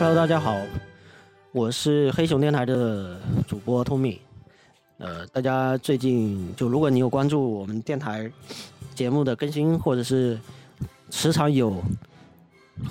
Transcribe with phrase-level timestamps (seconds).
[0.00, 0.58] Hello，大家好，
[1.52, 4.16] 我是黑熊电台的主播 Tommy。
[4.96, 8.32] 呃，大家最近就如果你有关注我们电台
[8.94, 10.40] 节目的更新，或者是
[11.10, 11.84] 时常有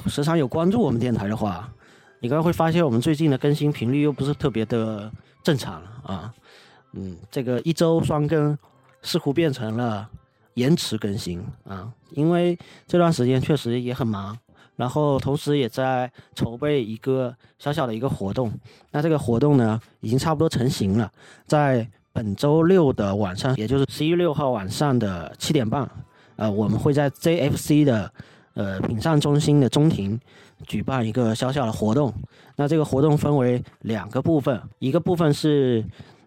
[0.05, 1.67] 时常有关注我们电台的话，
[2.19, 5.11] 你可能会发现我们最近的更新频率又不是特别的
[5.43, 6.31] 正常啊。
[6.93, 8.55] 嗯，这个一周双更
[9.01, 10.07] 似乎变成了
[10.53, 12.55] 延迟更新啊，因为
[12.85, 14.37] 这段时间确实也很忙。
[14.79, 18.49] 然后同时也在筹备一个小小的一个活动，
[18.91, 21.11] 那这个活动呢已经差不多成型了，
[21.45, 25.85] 在本周六的晚上，也就是十一月六号晚上的七点半，
[26.37, 28.09] 呃，我们会在 JFC 的
[28.53, 30.17] 呃品上中心的中庭
[30.65, 32.13] 举办一个小小的活动。
[32.55, 35.83] 那这个活动分为两个部分，一个部分是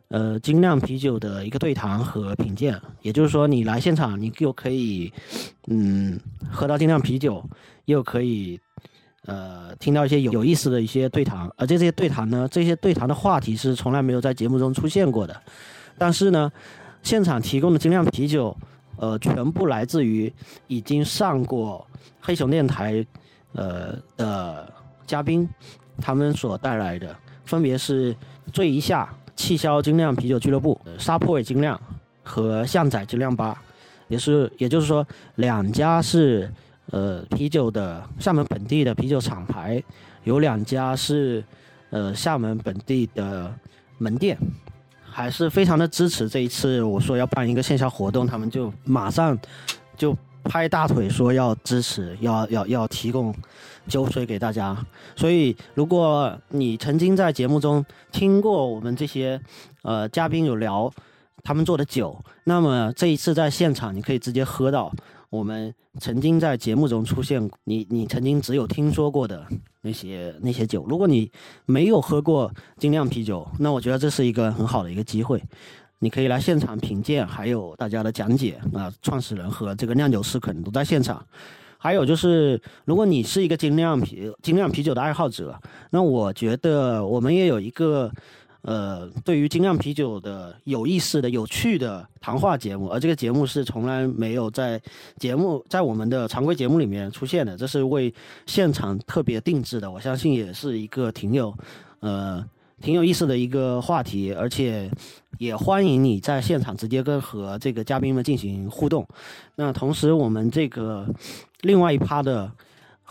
[0.08, 5.10] 呃精酿啤酒的一个对谈和品鉴，也就是说你来现场，你就可以
[5.68, 7.42] 嗯喝到精酿啤酒。
[7.86, 8.60] 又可以，
[9.26, 15.42] 呃，听到一些有有意思的一些对谈，而这些对谈呢，这些对谈的话题是从来没有在节目中出现过的。
[15.98, 16.50] 但是呢，
[17.02, 18.56] 现场提供的精酿啤酒，
[18.96, 20.32] 呃，全部来自于
[20.68, 21.86] 已经上过
[22.20, 23.04] 黑熊电台，
[23.52, 24.72] 呃的
[25.06, 25.48] 嘉宾，
[25.98, 28.16] 他们所带来的，分别是
[28.52, 31.78] 醉一下气消精酿啤酒俱乐部、沙坡尾精酿
[32.22, 33.62] 和象仔精酿吧，
[34.08, 36.48] 也是，也就是说，两家是。
[36.92, 39.82] 呃，啤酒的厦门本地的啤酒厂牌
[40.24, 41.42] 有两家是，
[41.88, 43.50] 呃，厦门本地的
[43.96, 44.36] 门店，
[45.02, 49.36] 还是非常的支持这一次我说要办一个线下活动，他们就马上
[49.96, 53.34] 就拍大腿说要支持，要要要提供
[53.88, 54.76] 酒水给大家。
[55.16, 59.40] 所以，如果你曾经在节目中听过我们这些
[59.80, 60.92] 呃嘉宾有聊
[61.42, 64.92] 他们做的酒，那么这一次在现场你可以直接喝到。
[65.32, 69.46] 我们曾经在节目中出现，你你曾经只有听说过的
[69.80, 70.84] 那些那些酒。
[70.86, 71.32] 如果你
[71.64, 75.42] 没有喝过精酿啤酒，那我觉得这是一个很好的一个机会，
[76.00, 81.24] 你可以来现场品鉴，还有大家的讲解啊，创始人和这个酿酒师可能都在现场。
[81.78, 85.58] 还有就是，如果你是一个精酿啤精酿啤酒的爱好者，
[85.88, 88.12] 那我觉得我们也有一个。
[88.62, 94.80] 呃，对于精酿啤酒的有意思的、有趣的谈话节目，而这个节目是从来没有在
[95.18, 98.14] 节目在我们的常规节目里面出现的，这是为
[98.46, 99.90] 现场特别定制的。
[99.90, 101.52] 我相信也是一个挺有，
[102.00, 102.44] 呃，
[102.80, 104.88] 挺有意思的一个话题，而且
[105.38, 109.04] 也欢迎你在现场直接跟和这个嘉宾们进行互动。
[109.56, 111.04] 那同时，我们这个
[111.62, 112.50] 另外一趴的。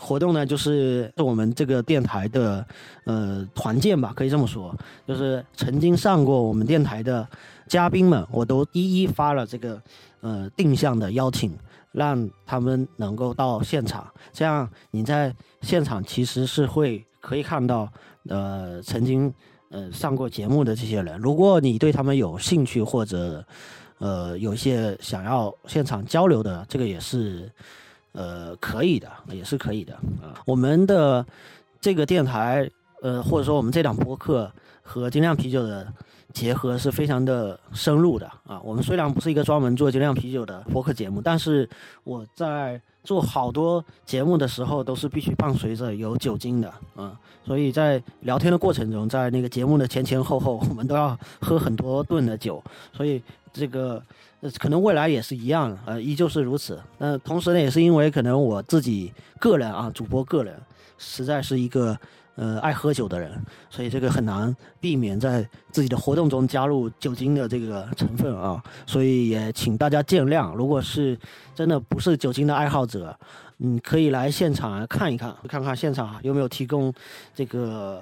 [0.02, 2.66] 活动呢，就是我们这个电台的
[3.04, 4.76] 呃团建吧，可以这么说，
[5.06, 7.26] 就是曾经上过我们电台的
[7.68, 9.80] 嘉宾们，我都一一发了这个
[10.20, 11.56] 呃定向的邀请，
[11.92, 14.04] 让他们能够到现场。
[14.32, 17.88] 这样你在现场其实是会可以看到
[18.28, 19.32] 呃曾经
[19.70, 21.16] 呃上过节目的这些人。
[21.20, 23.44] 如果你对他们有兴趣或者
[23.98, 27.48] 呃有一些想要现场交流的，这个也是。
[28.12, 30.38] 呃，可以的，也是可以的啊。
[30.44, 31.24] 我们的
[31.80, 32.70] 这个电台，
[33.02, 35.86] 呃，或者说我们这档播客和精酿啤酒的
[36.32, 38.58] 结合是非常的深入的啊。
[38.64, 41.68] 我们虽然不是一个专门做精酿啤酒的播客节目，但是
[42.04, 47.18] 我在做好多节目的时候都是必须伴随着有酒精的啊。
[47.44, 52.62] 所以在聊天的过程中，在那个节目的前前后后，我们都要喝很多顿的酒，
[52.92, 54.02] 所以这个。
[54.58, 56.76] 可能未来也是一样，呃，依旧是如此。
[56.98, 60.60] 那同时呢，也是因为可能我自己个人啊，主播个人，
[60.98, 61.96] 实在是一个
[62.36, 63.30] 呃爱喝酒的人，
[63.70, 68.62] 所以这个很难避免在自己的活动中加入酒精的这个成分啊。
[68.86, 70.54] 所以也请大家见谅。
[70.54, 71.18] 如果是
[71.54, 73.18] 真的不是酒精的爱好者，
[73.58, 76.92] 嗯，可以来现场看一看，看看现场有没有提供
[77.34, 78.00] 这个。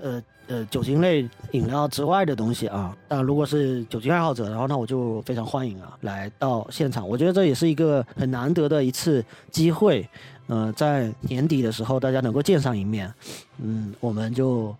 [0.00, 7.06] 呃呃，酒精类饮料之外的东西啊，但如果是酒精爱好者，然后那我就非常欢迎啊，来到现场。
[7.06, 10.08] 我觉得这也是一个很难得的一次机会，
[10.48, 13.14] 呃，在年底的时候大家能够见上一面，
[13.62, 14.74] 嗯，我们就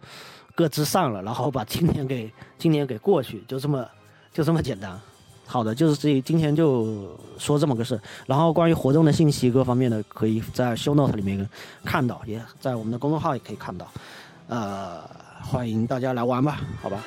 [0.54, 2.28] 各自散了，然后把今年给
[2.58, 3.86] 今年给过去，就这么
[4.32, 4.98] 就这么简单。
[5.46, 7.98] 好的，就是这今天就说这么个事。
[8.26, 11.48] 然后关于活动的信息各方面的，可以在 show note 里面
[11.84, 13.86] 看到，也在我们的公众号也可以看到。
[14.48, 15.00] 呃，
[15.42, 17.02] 欢迎大家来玩吧，好吧。